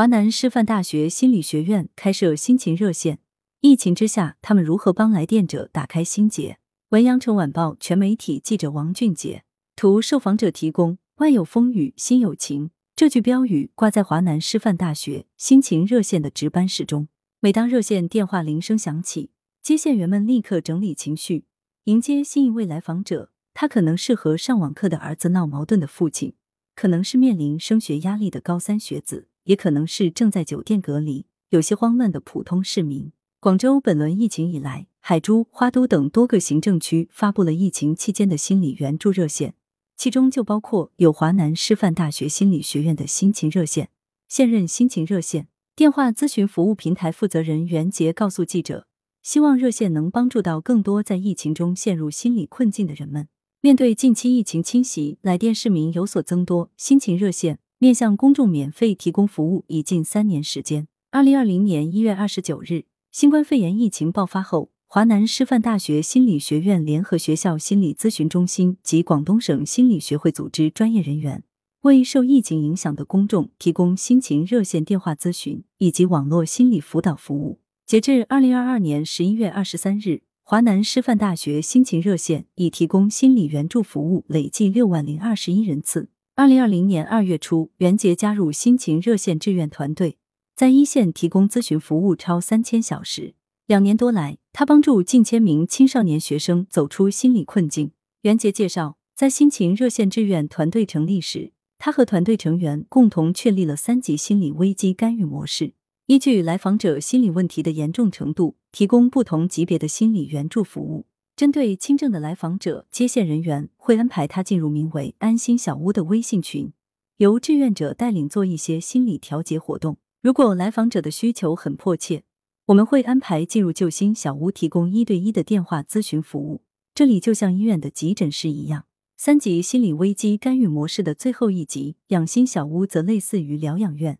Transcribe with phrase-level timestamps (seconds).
[0.00, 3.18] 华南师范大学心理学院开设心情热线，
[3.60, 6.56] 疫情之下，他们如何帮来电者打开心结？
[6.88, 9.44] 文阳城晚报全媒体记者王俊杰
[9.76, 10.96] 图，受访者提供。
[11.16, 17.08] 外有风雨，心有情，这句标语挂在华南师范大学心情热线的值班室中。
[17.40, 19.28] 每当热线电话铃声响起，
[19.62, 21.44] 接线员们立刻整理情绪，
[21.84, 23.30] 迎接新一位来访者。
[23.52, 26.32] 他可能是和上网课的儿子闹矛盾的父亲，
[26.74, 29.26] 可能是面临升学压力的高三学子。
[29.50, 33.10] 也可能是正在酒店隔离、有些慌乱的普通市民。
[33.40, 39.54] 广州本轮疫情以来，海珠、花都等多个行政区发布了疫情期间的心理援助热线，
[39.96, 43.88] 其中就包括有华南师范大学心理学院的心情热线。
[44.28, 48.86] 现任心情热线电话咨询服务平台负责人袁杰告诉记者，
[49.24, 53.26] 希望热线能帮助到更多在疫情中陷入心理困境的人们。
[53.60, 57.58] 面对近期疫情侵袭，来电市民有所增多，心情热线。
[57.82, 60.86] 面向公众免费提供服务已近三年时间。
[61.10, 71.42] 二零二零年一月二十九日，新冠肺炎疫情爆发后，华南师范大学心理学院联合学校心理咨询中心及广东省心理学会组织专业人员，
[71.80, 77.60] 为受疫情影响的公众提供心情热线电话咨询以及网络心理辅导服务。
[77.86, 86.10] 截至二零二二年十一月二十三日，华南师范大学心情热线已提供心理援助服务累计六万零二十一人次。
[86.40, 90.16] 二零二零年二月初，袁杰加入心情热线志愿团队，
[90.56, 93.34] 在一线提供咨询服务超三千小时。
[93.66, 97.90] 两年多来，他帮助近千名青少年学生走出心理困境。
[98.22, 105.74] 袁杰介绍，在心情热线志愿团队成立时，他和团队成员共同确立了三级心理危机干预模式，
[106.06, 111.04] 依据来访者心理问题的严重程度，提供不同级别的心理援助服务。
[111.40, 116.74] 针对轻症的来访者，接线人员会安排他进入名为“安心小屋”的微信群，
[117.16, 119.96] 由志愿者带领做一些心理调节活动。
[120.20, 122.24] 如果来访者的需求很迫切，
[122.66, 126.60] 我们会安排进入救心小屋，提供一对一的电话咨询服务。
[126.94, 128.84] 这里就像医院的急诊室一样。
[129.16, 134.18] 三级心理危机干预模式的最后一级“养心小屋”则类似于疗养院。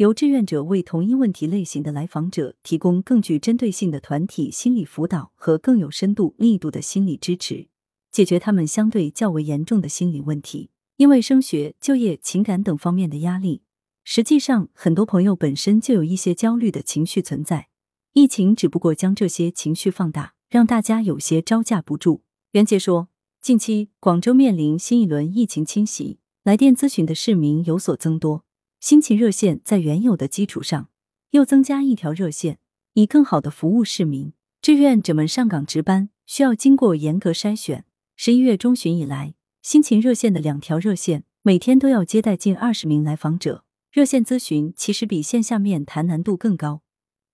[0.00, 7.68] 由志愿者为同一问题类型的来访者提供更具针对性的团体心理辅导和更有深度、力度的心理支持，
[8.10, 10.70] 解决他们相对较为严重的心理问题。
[10.96, 13.60] 因为升学、就业、情感等方面的压力，
[14.02, 17.68] 实际上很多朋友本身就有一些焦虑的情绪存在。
[18.14, 22.22] 疫情只不过将这些情绪放大，让大家有些招架不住。
[22.52, 23.08] 袁杰说，
[23.42, 28.46] 近期广州面临新一轮疫情侵袭，来电咨询的市民有所增多。
[28.80, 30.88] 心情热线在原有的基础上
[31.32, 32.58] 又增加一条热线，
[32.94, 34.32] 以更好的服务市民。
[34.62, 37.84] 志愿者们上岗值班需要经过严格筛选。
[38.16, 43.64] 十一月中旬以来，心情热线的两条热线每天都要接待近二十名来访者。
[43.92, 46.80] 热线咨询其实比线下面谈难度更高，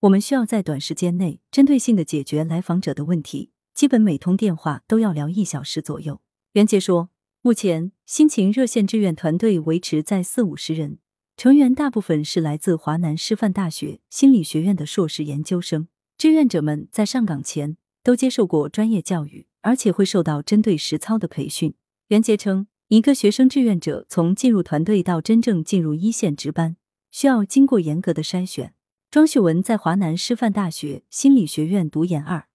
[0.00, 6.20] 我们需要在短时间内针对性的解决来访者的问题，基本每通电话都要聊一小时左右。
[6.54, 10.98] 袁杰说，目前心情热线志愿团队维持在四五十人。
[11.36, 15.88] 成员大部分是来自华南师范大学心理学院的硕士研究生。
[16.16, 21.74] 志愿者们在上岗前都接受过专业教育，而且会受到针对实操的培训。
[22.08, 26.78] 袁杰称，一个学生志愿者从进入团队到真正进入一线值班，
[27.10, 28.72] 需要经过严格的筛选。
[29.10, 32.46] 庄旭文在华南师范大学心理学院读研二，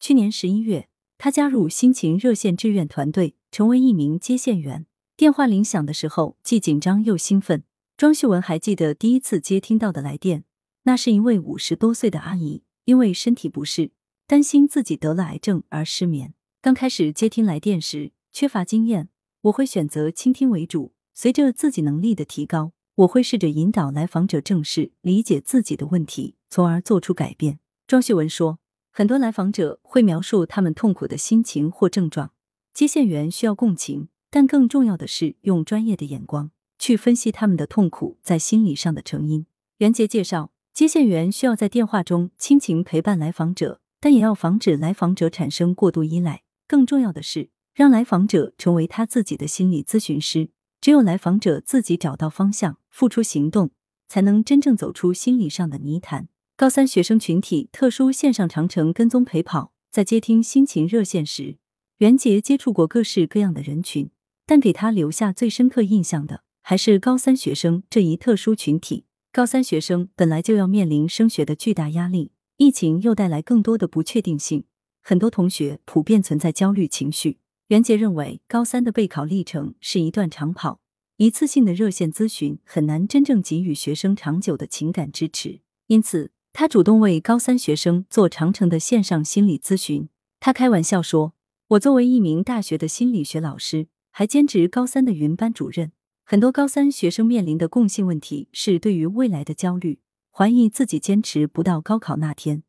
[0.00, 0.88] 去年十一月，
[1.18, 4.86] 他加入心情热线志愿团队，成为一名接线员。
[5.18, 7.64] 电话铃响的时候，既紧张又兴奋。
[8.02, 10.42] 庄秀文还记得第一次接听到的来电，
[10.82, 13.92] 那是一位五十多岁的阿姨，因为身体不适，
[14.26, 16.34] 担心自己得了癌症而失眠。
[16.60, 19.08] 刚开始接听来电时，缺乏经验，
[19.42, 20.92] 我会选择倾听为主。
[21.14, 27.60] 随着自己能力的提高，我会试着引导来访者正视、理解自己的问题，从而做出改变。
[27.86, 28.58] 庄秀文说，
[28.90, 32.32] 很多来访者会描述他们痛苦的心情或症状，
[32.74, 36.50] 接线员需要共情，但更重要的是用专业的眼光。
[36.82, 39.46] 去分析他们的痛苦在心理上的成因。
[39.78, 46.42] 袁杰介绍，接线员需要在电话中亲情陪伴来访者，但也要防止来访者产生过度依赖。
[46.66, 50.50] 更重要的是，让来访者成为他自己的心理咨询师。
[50.80, 53.70] 只有来访者自己找到方向，付出行动，
[54.08, 56.26] 才能真正走出心理上的泥潭。
[56.56, 61.58] 高三学生群体特殊线上长城跟踪陪跑，在接听心情热线时，
[61.98, 64.10] 袁杰接触过各式各样的人群，
[64.44, 66.42] 但给他留下最深刻印象的。
[66.72, 69.04] 还是高三学生这一特殊群体。
[69.30, 74.64] 高三学生本来就要面临升学的巨大压力，疫情又带来更多的不确定性，
[75.02, 77.36] 很多同学普遍存在焦虑情绪。
[77.66, 80.80] 袁杰认为，高三的备考历程是一段长跑，
[81.18, 90.08] 一次性的热线咨询很难真正给予学生长久的情感支持，因此他主动为高三学生做长程的线上心理咨询。
[90.40, 91.34] 他开玩笑说
[91.68, 95.92] ：“我作为一名大学的心理学老师，还兼职高三的云班主任。
[96.32, 99.98] 很多高三学生面临的共性问题是对于未来的焦虑，
[100.30, 102.62] 怀疑自己坚持不到高考那天。”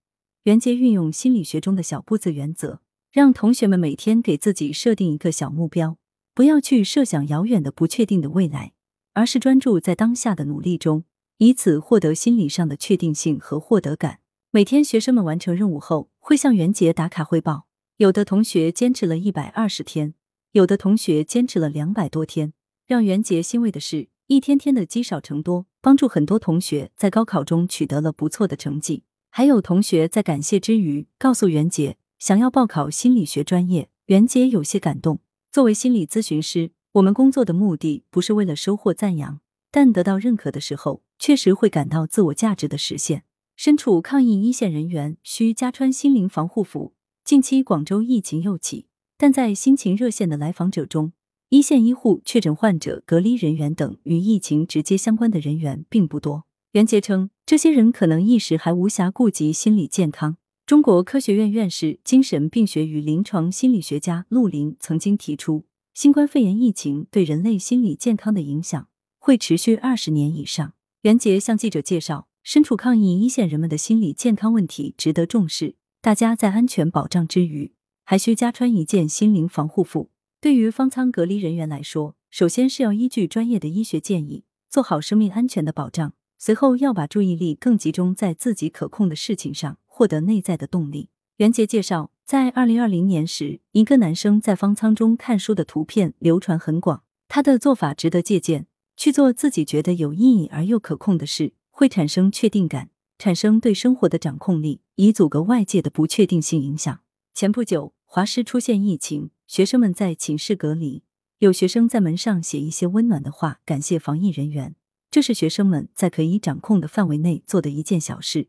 [0.44, 2.82] 袁杰运用心理学中的小步子原则。
[3.14, 5.98] 让同学们每天给自己设定一个小目标，
[6.34, 8.74] 不要去设想遥远的不确定的未来，
[9.14, 11.06] 而是专注在当下的努力中，
[11.38, 14.20] 以此获得心理上的确定性和获得感。
[14.52, 17.68] 每天学生们完成任务后，会向袁杰打卡汇报。
[17.96, 20.16] 有的同学坚持了一百二十天，
[20.52, 22.52] 有的同学坚持了两百多天。
[22.86, 29.04] 让袁杰欣慰的是，一天天的积少成多，帮助很多同学在高考中取得了不错的成绩。
[29.30, 31.98] 还有同学在感谢之余，告诉袁杰。
[32.20, 35.20] 想要报考心理学专业，袁杰有些感动。
[35.52, 39.40] 作为心理咨询师，我们工作的目的不是为了收获赞扬，
[39.72, 43.24] 但得到认可的时候，确实会感到自我价值的实现。
[43.56, 46.94] 身处抗疫一线人员需加穿心灵防护服。
[47.24, 48.88] 近期广州疫情又起，
[49.18, 51.14] 但在心情热线的来访者中，
[51.54, 56.46] 一线医护、确诊患者、隔离人员等与疫情直接相关的人员并不多。
[56.72, 60.38] 袁杰称，这些人可能一时还无暇顾及心理健康。
[60.66, 68.88] 中国科学院院士、精神病学与临床心理学家陆林曾经提出，新冠肺炎疫情对人类心理健康的影响
[69.20, 70.74] 会持续二十年以上。
[71.04, 77.74] 袁杰向记者介绍，身处抗疫一线人们的心理健康问题值得重视，大家在安全保障之余，
[78.04, 80.10] 还需加穿一件心灵防护服。
[80.44, 89.78] 对于方舱隔离人员来说，首先是要依据专业的医学建议，做好生命安全的保障，随后要把注意力更集中在自己可控的事情上。
[89.86, 91.08] 获得内在的动力。
[91.38, 97.04] 袁杰介绍，在二零二零年时，一个男生在方舱中看书的图片流传很广。
[97.30, 98.68] 他的做法值得借鉴，
[98.98, 107.00] 去做自己觉得有意义而又可控的事，会产生确定感，产生对生活的掌控力，以阻隔外界的不确定性影响。
[107.34, 111.04] 前不久，华师出现疫情，学生们在寝室隔离，
[111.38, 114.74] 有学生在门上写一些温暖的话，感谢防疫人员。
[115.12, 118.48] 这是学生们在可以掌控的范围内做的一件小事。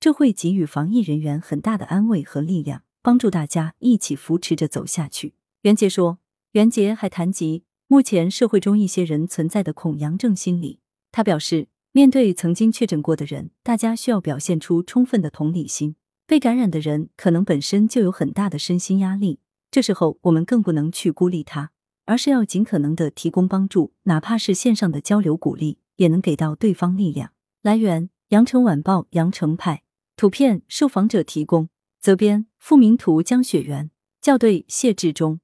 [0.00, 5.34] 这会给予防疫人员很大的安慰和力量，帮助大家一起扶持着走下去。
[5.60, 6.20] 袁杰说，
[6.52, 10.80] 袁杰还谈及目前社会中一些人存在的恐阳症心理。
[11.12, 15.96] 他表示，面对曾经确诊过的人，大家需要表现出充分的同理心。
[16.26, 19.40] 被感染的人可能本身就有很大的身心压力，
[19.76, 21.70] 这时候我们更不能去孤立他，
[22.06, 27.32] 而是要尽可能的提供帮助，哪怕是线上的交流鼓励，也能给到对方力量。
[27.60, 29.82] 来源：羊城晚报羊城派。
[30.16, 31.68] 图片受访者提供，
[32.00, 33.90] 责编付明图江雪源，
[34.22, 35.40] 校对谢志忠。